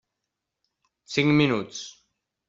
Cinc 1.15 1.33
minuts. 1.41 1.83